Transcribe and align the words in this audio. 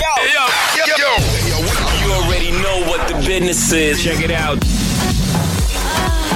yo, 0.00 0.44
yo, 0.76 0.84
yo. 0.96 1.12
You 2.00 2.12
already 2.12 2.50
know 2.50 2.84
what 2.88 3.06
the 3.08 3.14
business 3.26 3.72
is. 3.72 4.02
Check 4.02 4.20
it 4.20 4.30
out. 4.30 4.58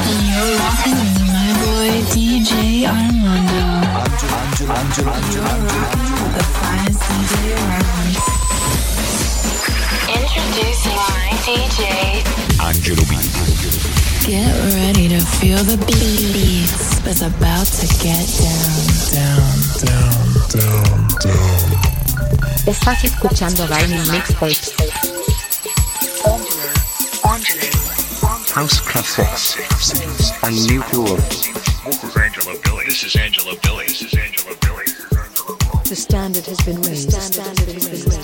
You're 0.04 0.56
rocking 0.58 0.98
with 1.00 1.20
my 1.32 1.50
boy 1.64 2.02
DJ 2.12 2.84
Armando. 2.86 3.64
Angelo, 4.04 4.36
Angelo, 4.36 4.74
Angelo, 4.74 5.10
Angelo. 5.10 5.48
The 6.36 6.44
finest 6.60 7.00
DJ 7.08 7.32
around. 7.56 8.12
Introducing 10.12 11.00
my 11.08 11.30
DJ. 11.44 11.80
Angelo 12.60 13.04
B. 13.08 13.12
Get 14.26 14.52
ready 14.74 15.08
to 15.08 15.20
feel 15.20 15.62
the 15.64 15.76
beats. 15.86 17.00
It's 17.06 17.22
about 17.22 17.66
to 17.66 17.86
get 18.02 18.24
down. 18.40 18.84
Down, 19.12 19.56
down, 19.84 20.22
down, 20.50 21.08
down. 21.20 21.83
Estás 22.66 23.04
escuchando 23.04 23.66
Vinyl 23.68 24.06
Mixtapes. 24.10 24.72
House 28.54 28.80
classics 28.80 29.58
and 30.42 30.66
new 30.66 30.80
cool. 30.84 31.16
This 31.16 32.04
is 32.04 32.16
Angelo 32.16 32.56
Billy. 32.62 32.84
This 32.86 33.04
is 33.04 33.16
Angelo 33.16 33.54
Billy. 33.62 33.86
This 33.86 34.02
is 34.02 34.14
Angelo 34.14 34.54
Billy. 34.62 34.84
The 35.84 35.96
standard 35.96 36.46
has 36.46 36.60
been 36.64 36.80
raised. 36.80 37.10
The 37.10 37.20
standard 37.20 37.74
has 37.74 37.88
been 37.88 38.10
raised. 38.10 38.23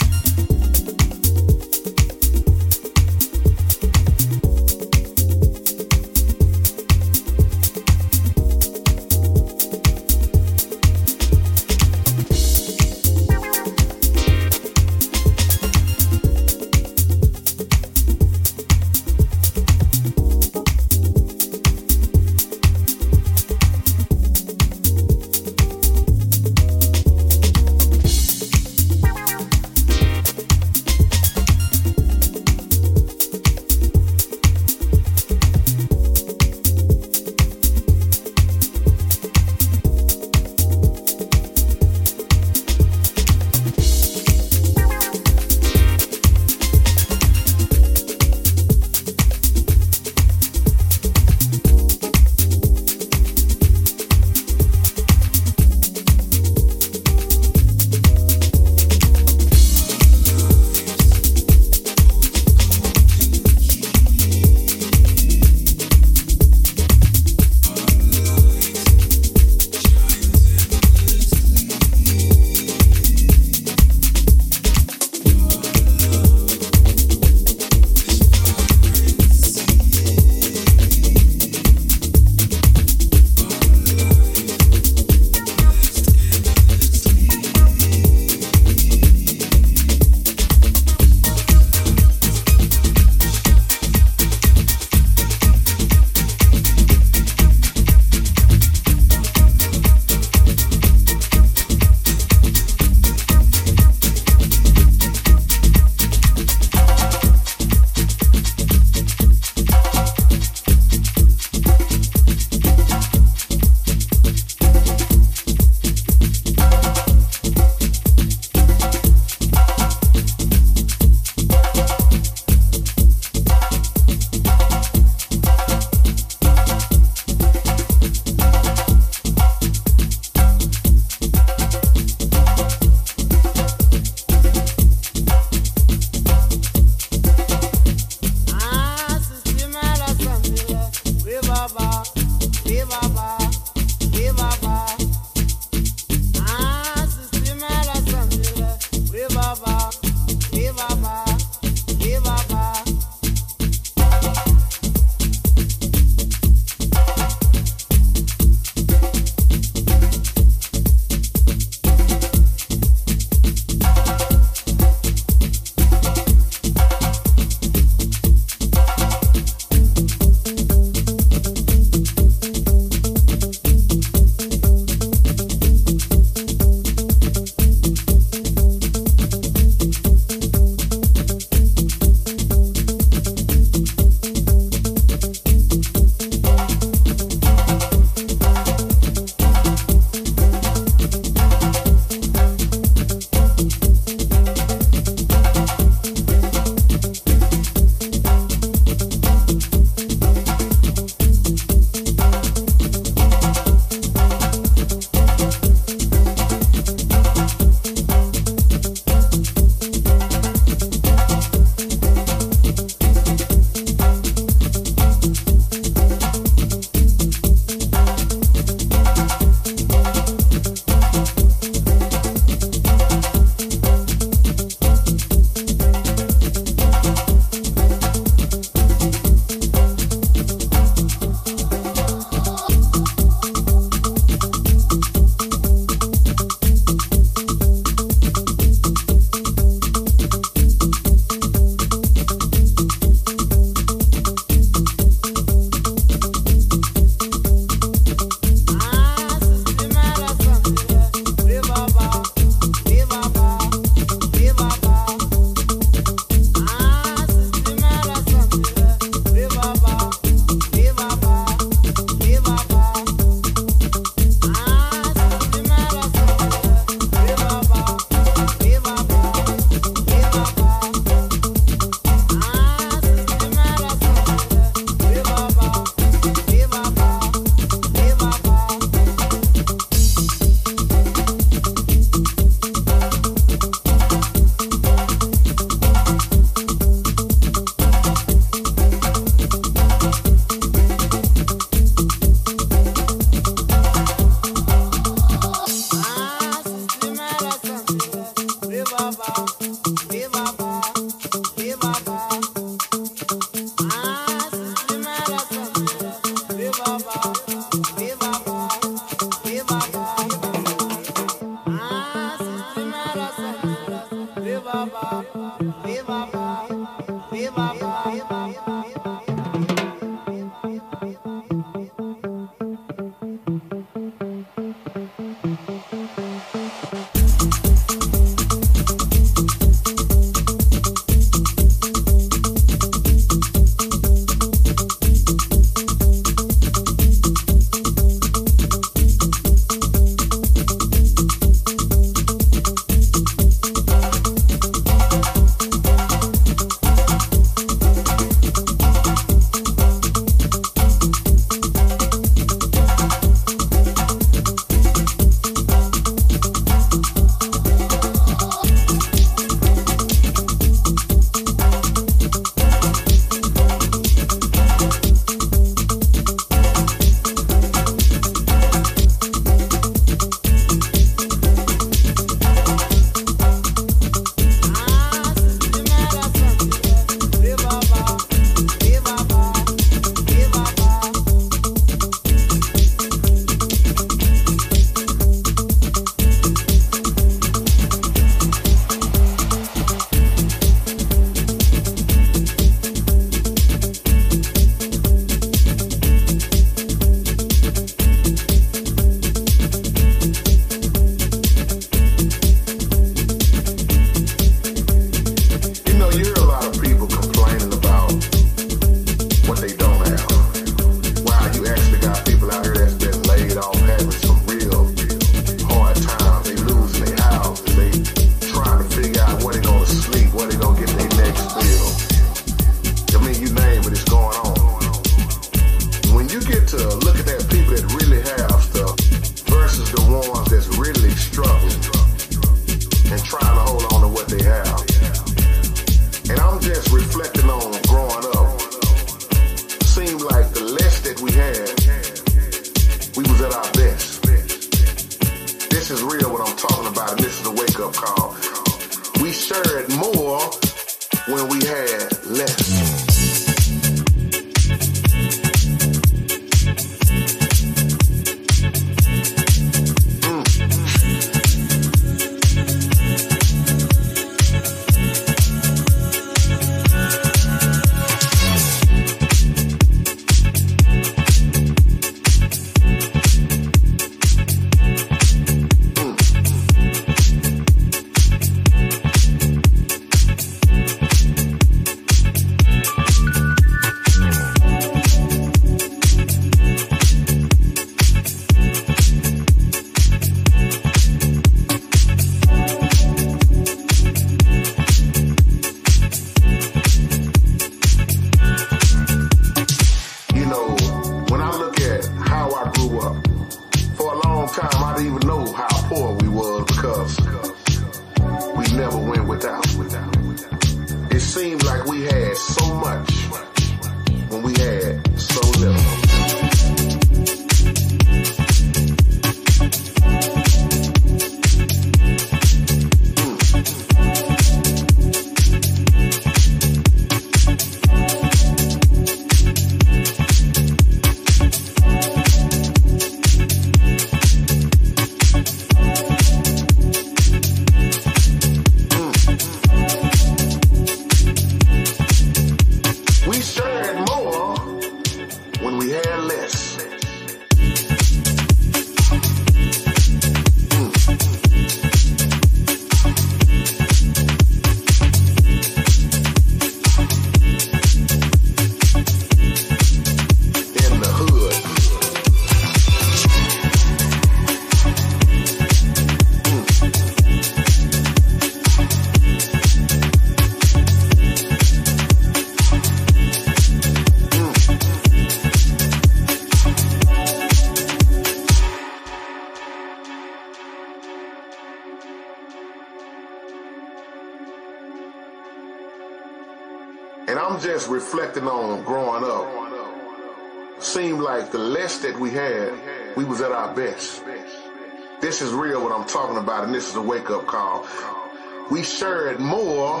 We 598.70 598.82
shared 598.82 599.38
more 599.40 600.00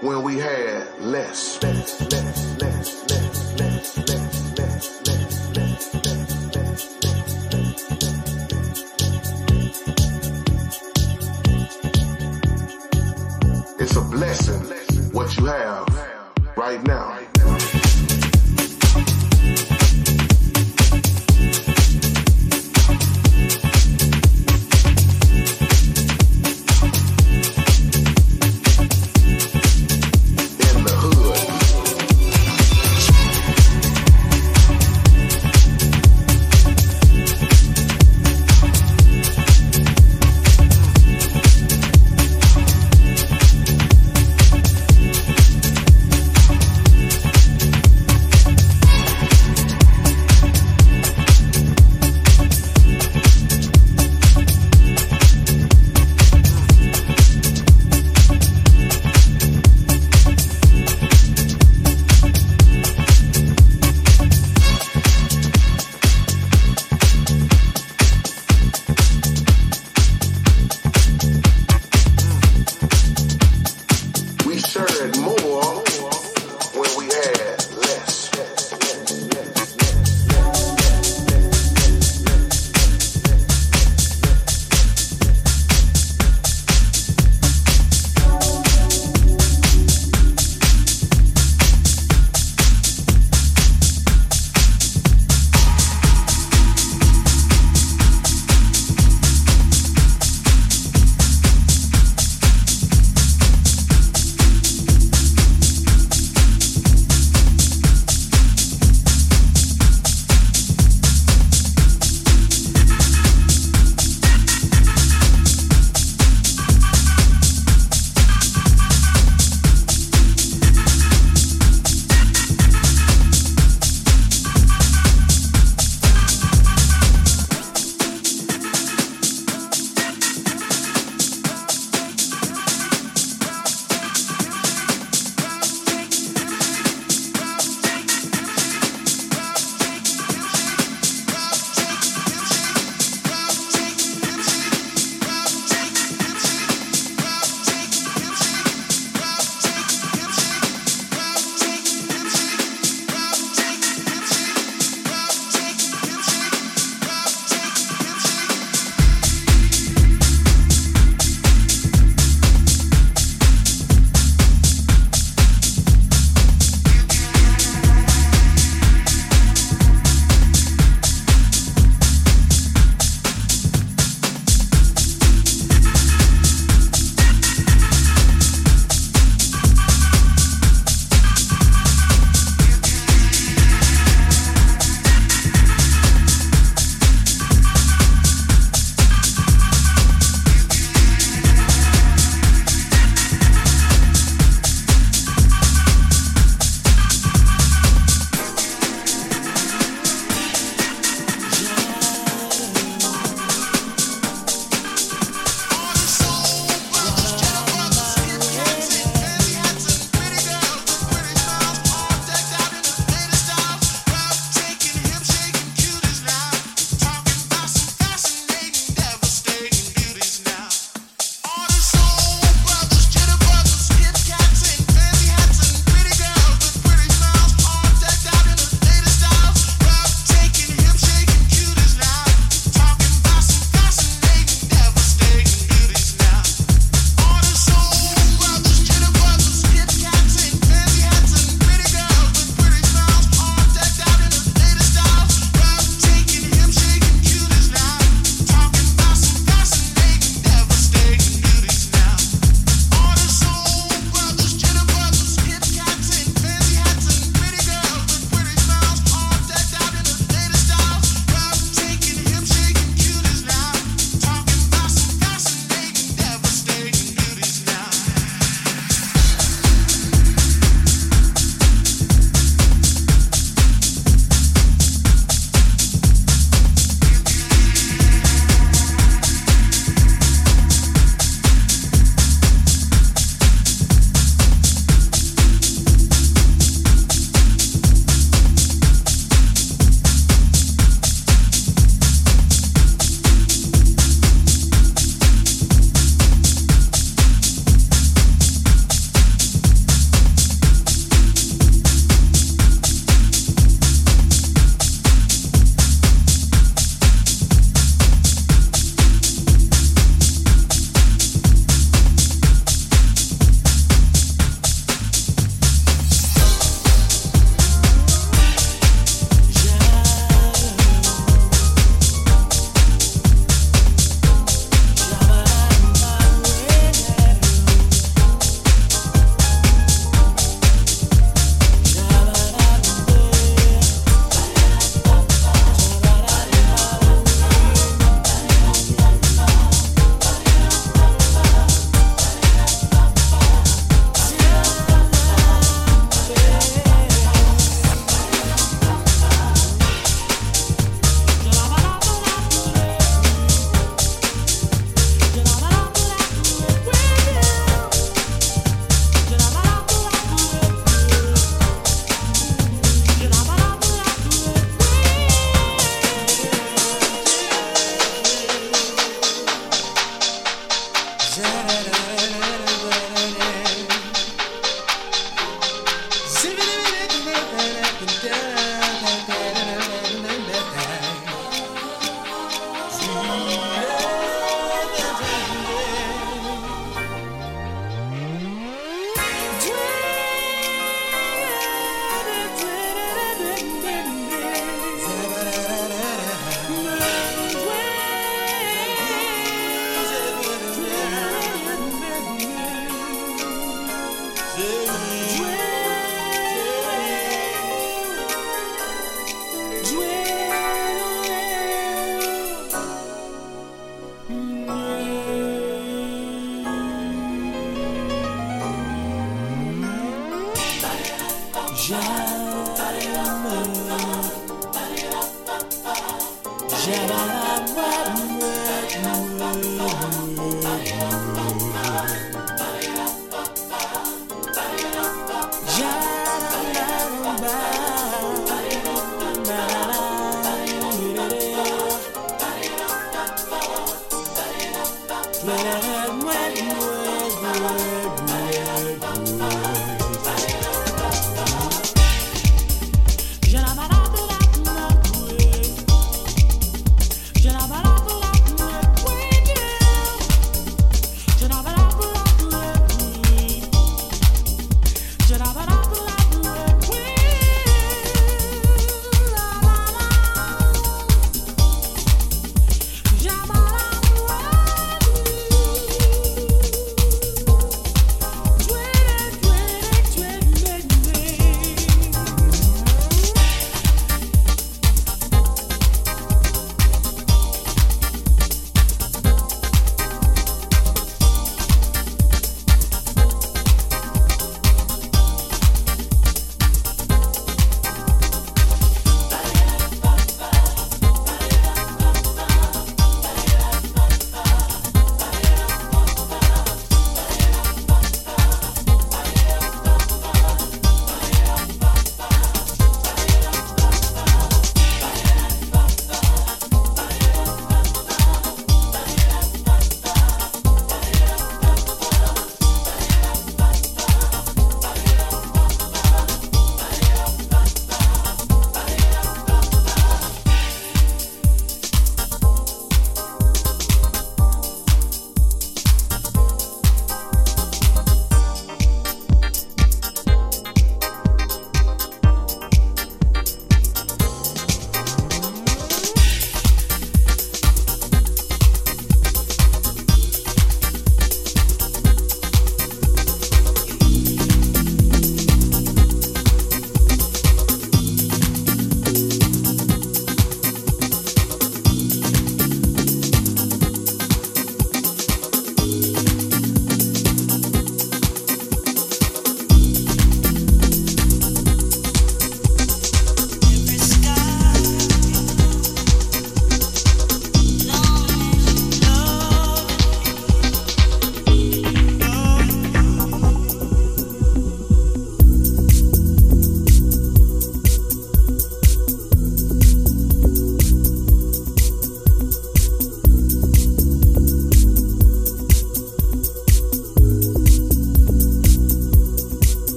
when 0.00 0.22
we 0.22 0.38
had 0.38 0.86
less. 1.00 1.60
less, 1.62 2.00
less, 2.00 2.60
less, 2.60 3.10
less, 3.10 3.10
less, 3.10 3.58
less, 3.58 4.08
less, 4.08 4.58
less, 4.58 5.08
less, 5.08 5.56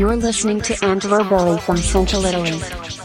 You're 0.00 0.16
listening 0.16 0.62
to 0.62 0.82
Angelo 0.82 1.22
Billy 1.28 1.60
from 1.60 1.76
Central 1.76 2.24
Italy. 2.24 2.99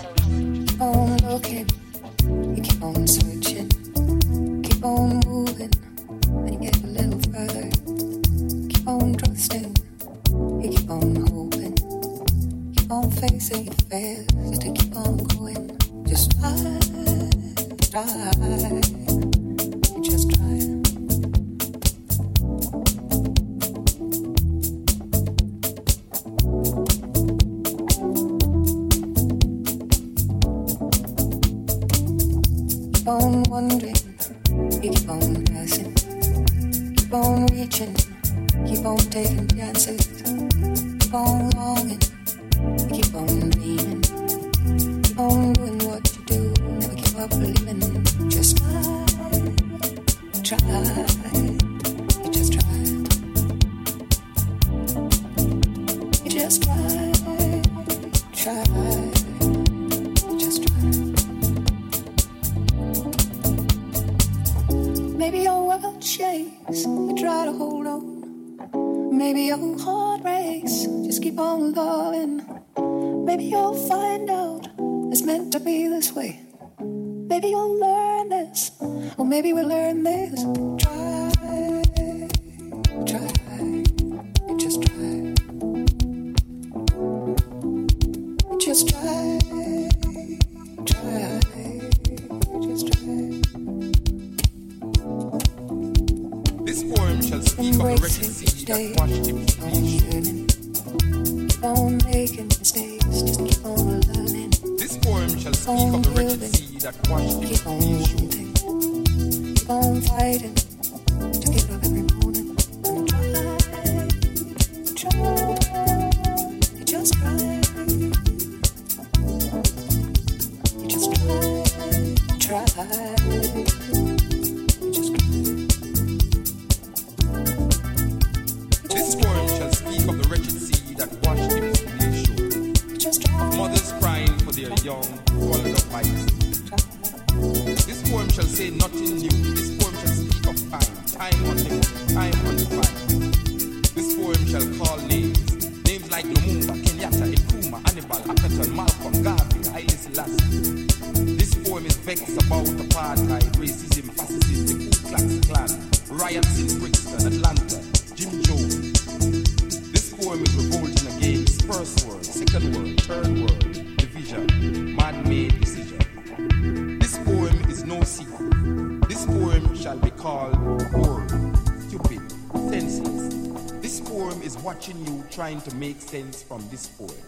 trying 175.46 175.62
to 175.62 175.76
make 175.76 176.02
sense 176.02 176.42
from 176.42 176.68
this 176.72 176.88
poem. 176.88 177.22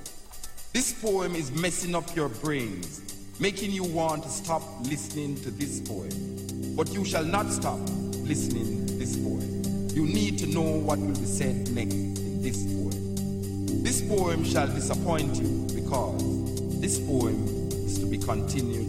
This 0.73 0.91
poem 0.91 1.35
is 1.35 1.51
messing 1.51 1.93
up 1.93 2.15
your 2.15 2.29
brains, 2.29 3.15
making 3.39 3.69
you 3.69 3.83
want 3.83 4.23
to 4.23 4.29
stop 4.29 4.63
listening 4.81 5.35
to 5.43 5.51
this 5.51 5.81
poem. 5.81 6.75
But 6.75 6.91
you 6.95 7.05
shall 7.05 7.23
not 7.23 7.51
stop 7.51 7.77
listening 8.25 8.87
to 8.87 8.93
this 8.95 9.15
poem. 9.17 9.61
You 9.93 10.07
need 10.07 10.39
to 10.39 10.47
know 10.47 10.63
what 10.63 10.97
will 10.97 11.09
be 11.09 11.25
said 11.25 11.69
next 11.75 11.93
in 11.93 12.41
this 12.41 12.63
poem. 12.63 13.83
This 13.83 14.01
poem 14.01 14.43
shall 14.43 14.65
disappoint 14.65 15.35
you 15.35 15.67
because 15.75 16.81
this 16.81 16.99
poem 16.99 17.45
is 17.85 17.99
to 17.99 18.07
be 18.07 18.17
continued. 18.17 18.86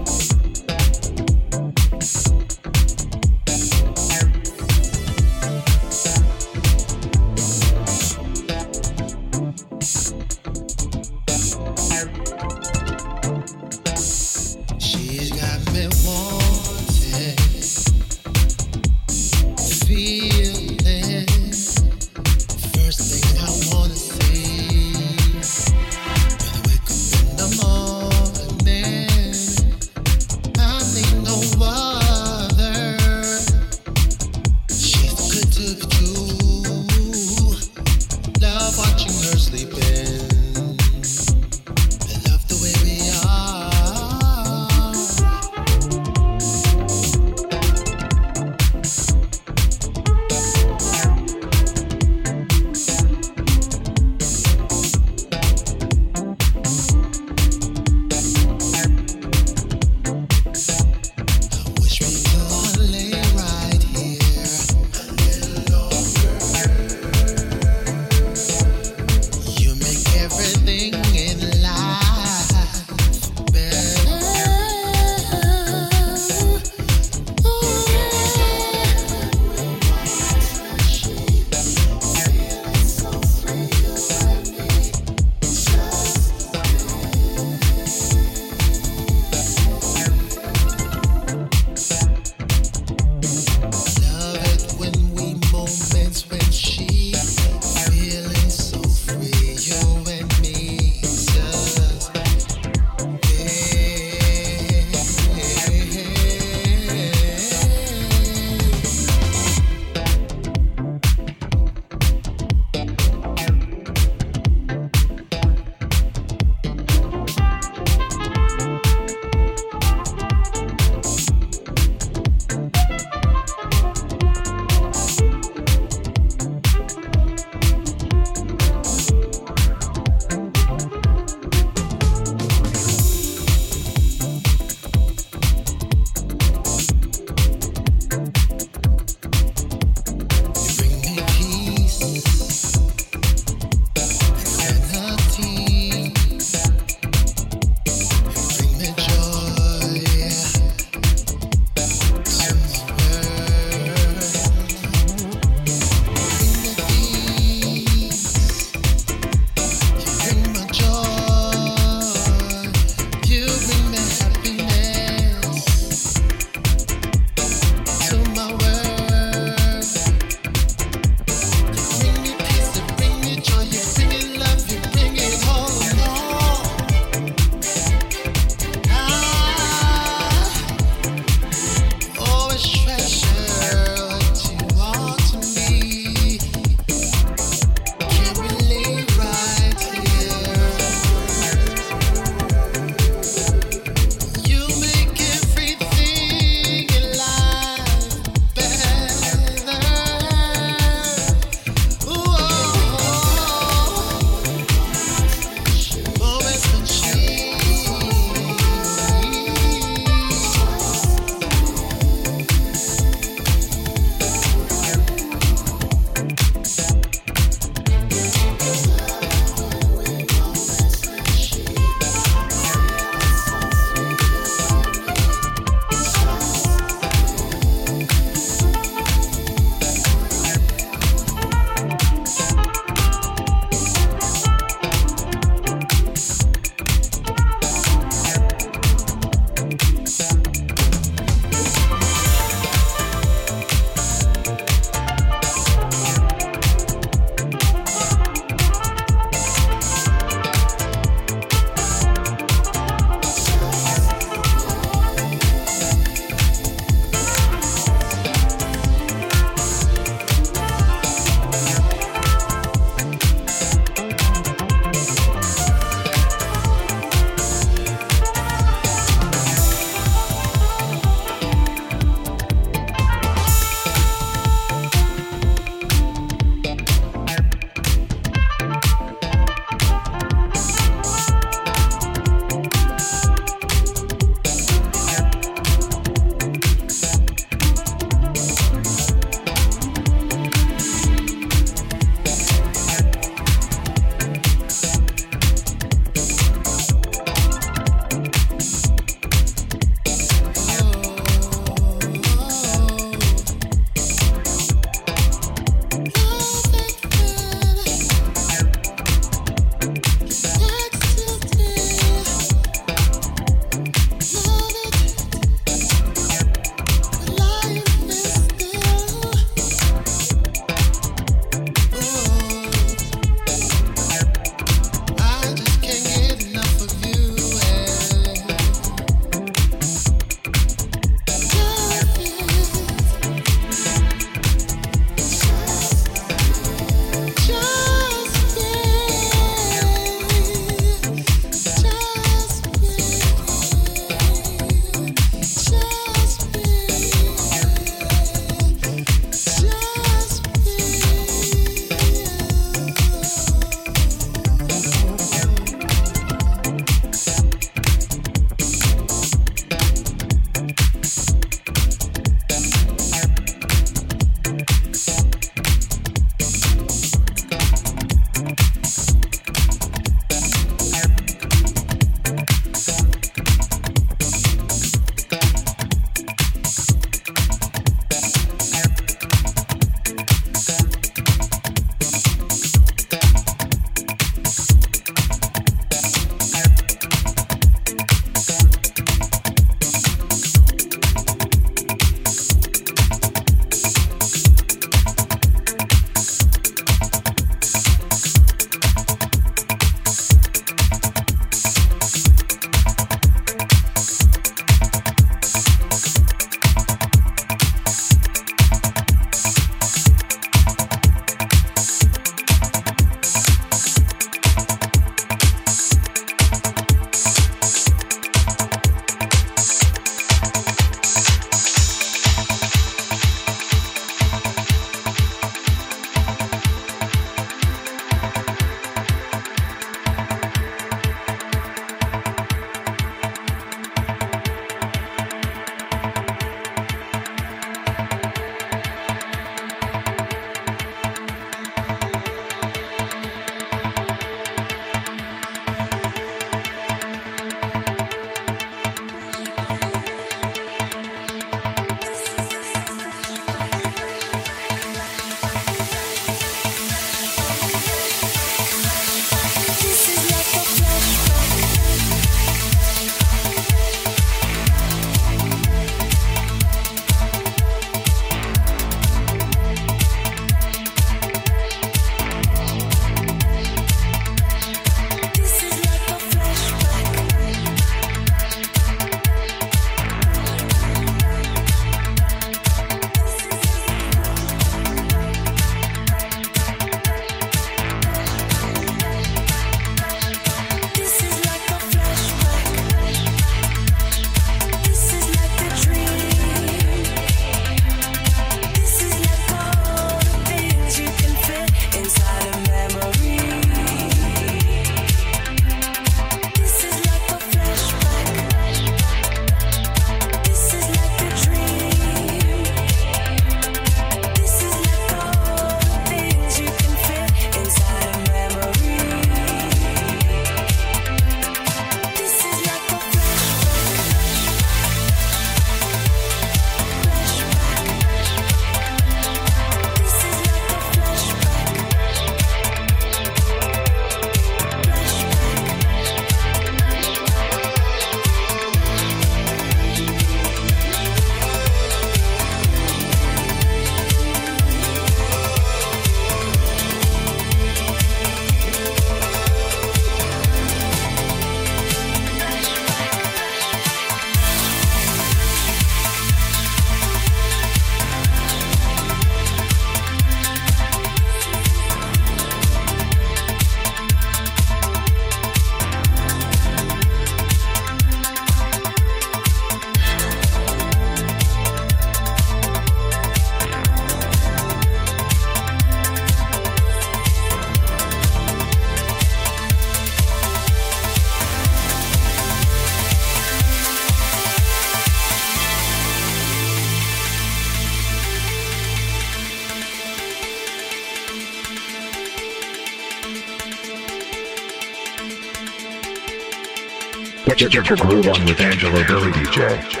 Get, 597.69 597.75
your 597.75 597.95
groove 597.97 598.27
on 598.27 598.43
with 598.45 598.59
Angelo 598.59 599.05
Billy 599.05 599.31
DJ. 599.33 600.00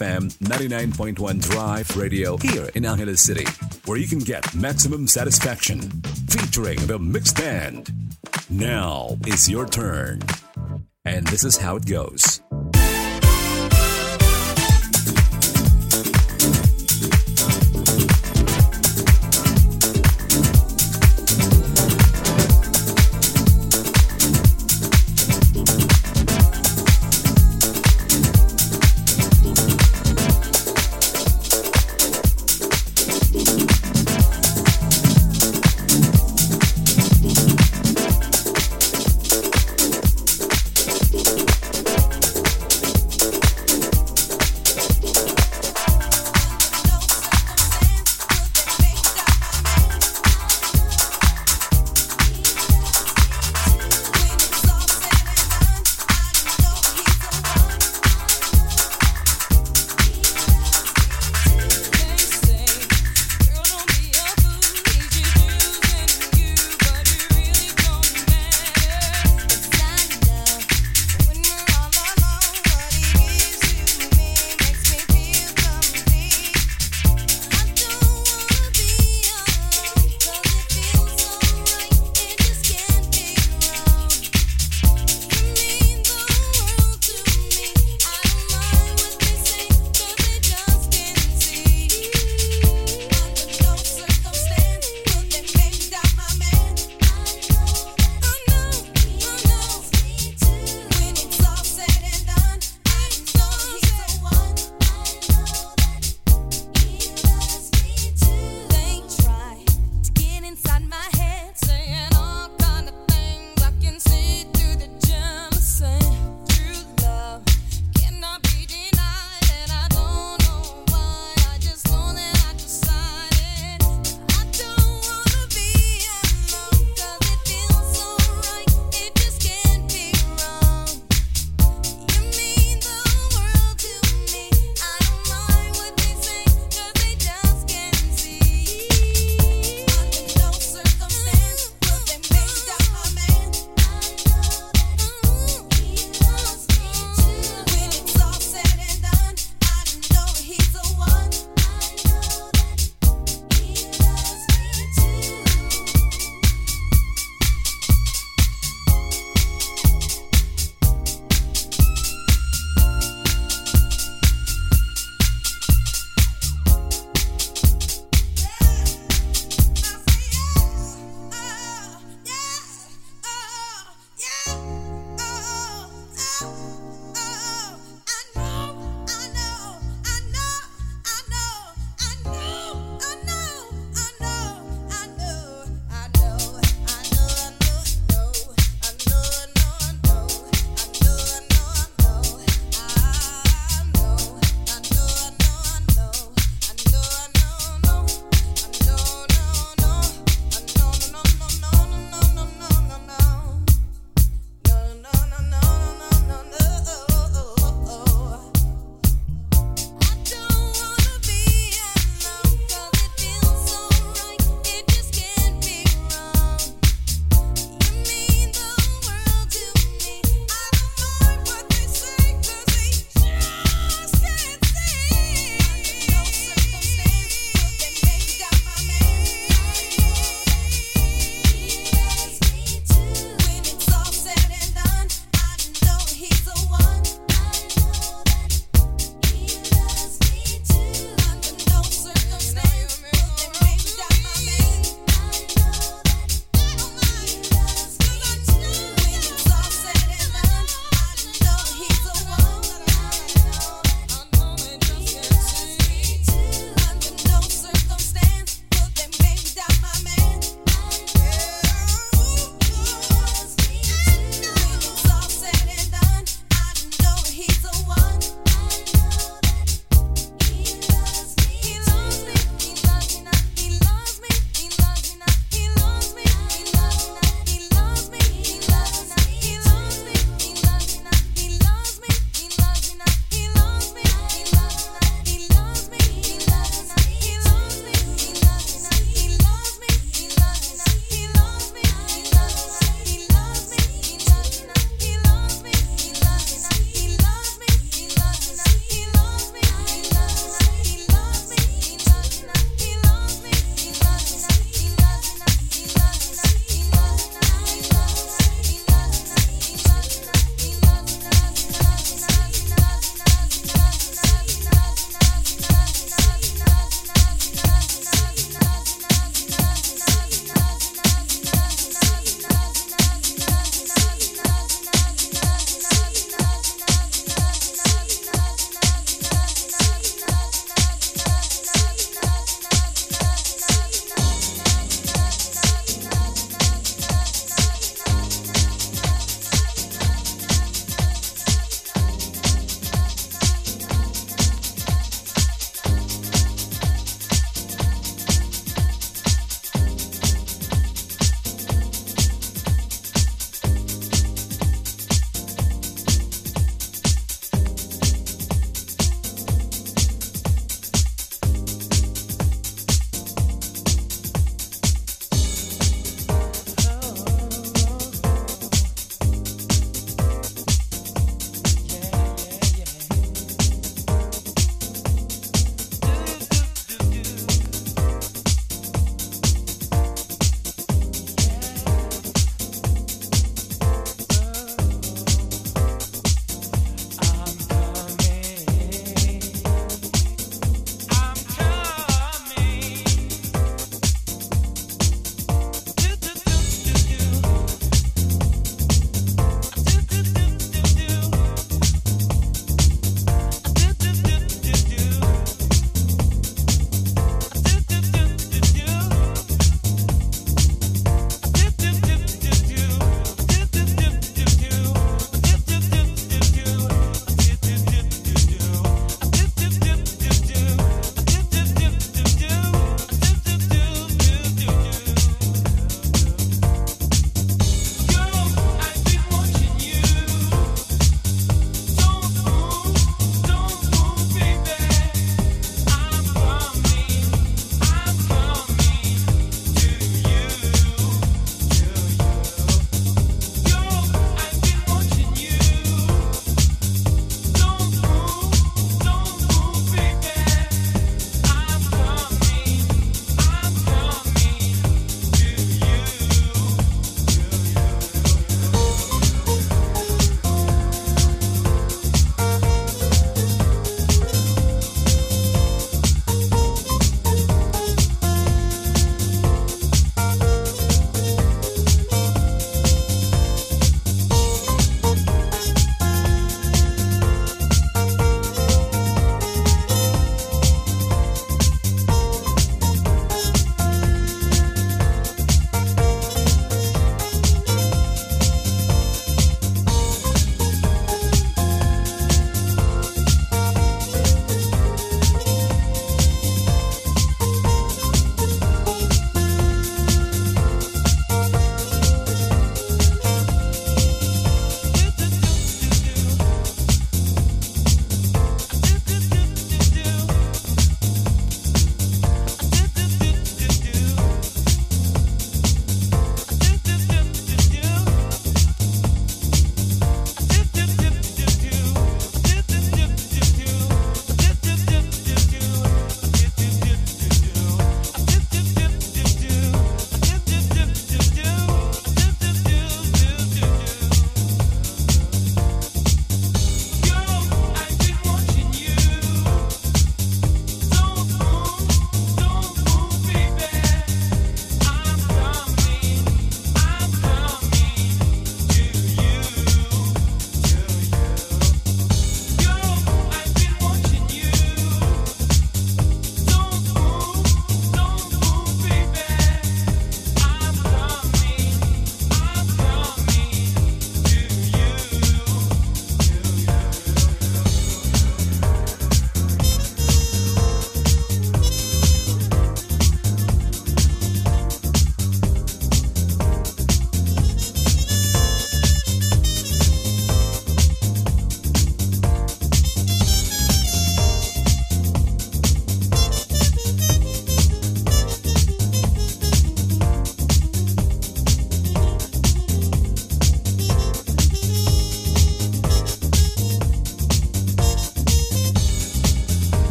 GVFM 0.00 0.32
99.1 0.38 1.42
Drive 1.50 1.96
Radio 1.96 2.38
here 2.38 2.70
in 2.74 2.86
Angeles 2.86 3.22
City, 3.22 3.44
where 3.84 3.98
you 3.98 4.08
can 4.08 4.18
get 4.18 4.54
maximum 4.54 5.06
satisfaction 5.06 5.80
featuring 6.26 6.78
the 6.86 6.98
mixed 6.98 7.36
band. 7.36 7.92
Now 8.48 9.18
is 9.26 9.50
your 9.50 9.66
turn. 9.66 10.20
And 11.04 11.26
this 11.26 11.44
is 11.44 11.58
how 11.58 11.76
it 11.76 11.84
goes. 11.84 12.29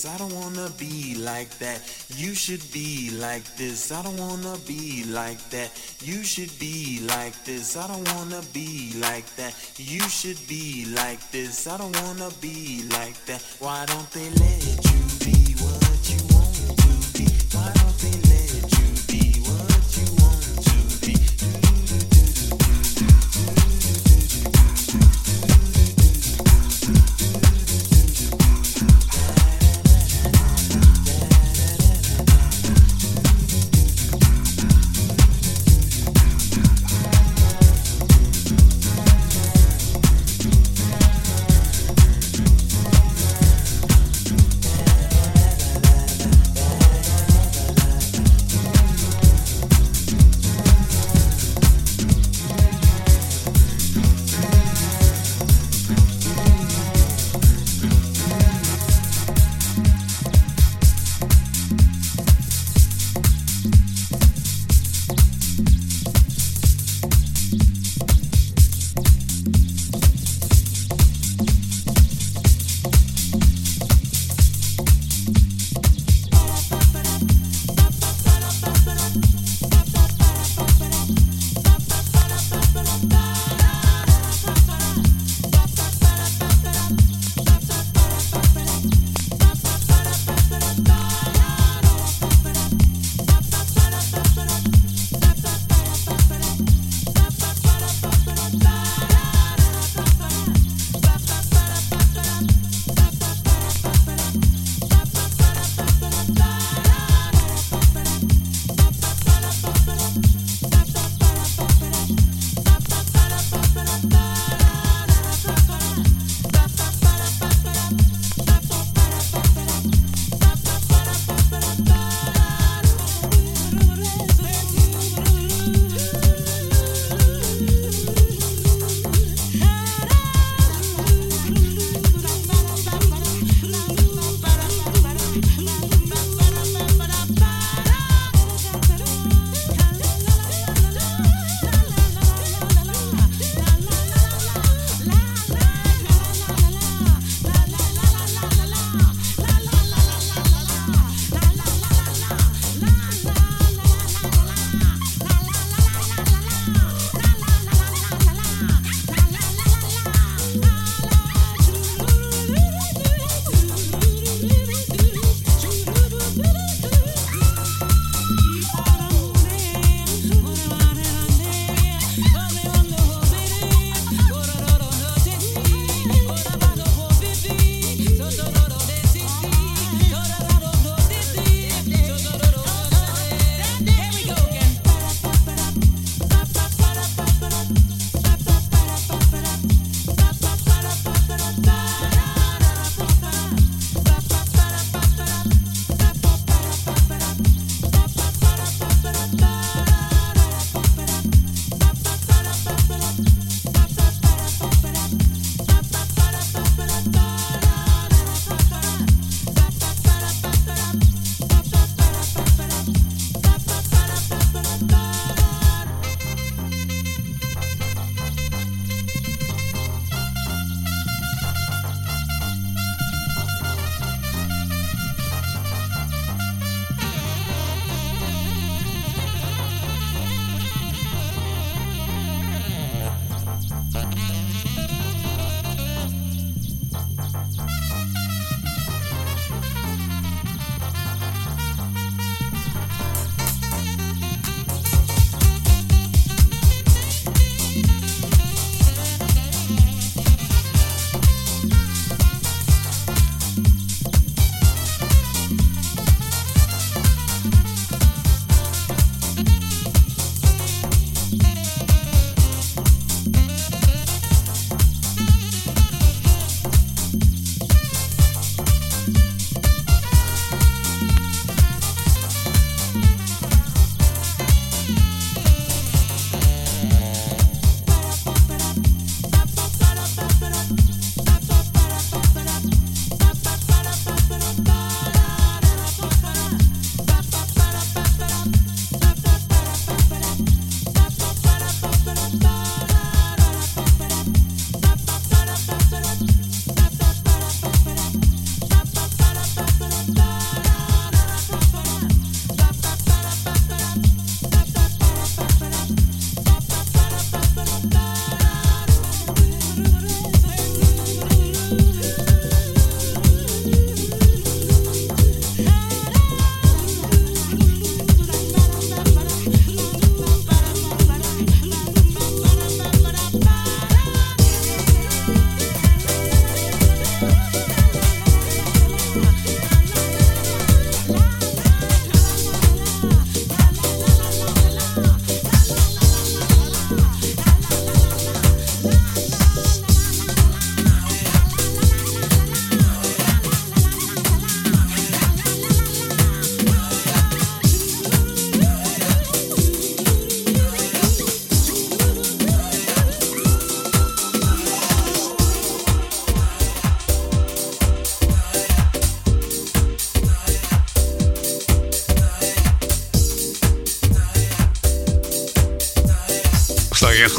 This. 0.00 0.12
I 0.12 0.18
don't 0.18 0.34
wanna 0.34 0.70
be 0.78 1.14
like 1.16 1.50
that. 1.58 1.80
You 2.16 2.34
should 2.34 2.62
be 2.72 3.10
like 3.10 3.44
this. 3.56 3.92
I 3.92 4.02
don't 4.02 4.16
wanna 4.16 4.56
be 4.66 5.04
like 5.04 5.38
that. 5.50 5.70
You 6.02 6.22
should 6.22 6.52
be 6.58 7.00
like 7.06 7.34
this. 7.44 7.76
I 7.76 7.86
don't 7.88 8.06
wanna 8.14 8.42
be 8.52 8.92
like 9.00 9.26
that. 9.36 9.54
You 9.78 10.00
should 10.08 10.38
be 10.48 10.86
like 10.94 11.20
this. 11.30 11.66
I 11.66 11.76
don't 11.78 11.96
wanna 12.02 12.30
be 12.40 12.59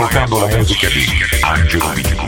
ascoltando 0.01 0.39
la 0.39 0.57
musica 0.57 0.87
di 0.87 1.05
Angelo 1.41 1.89
Billy. 1.89 2.20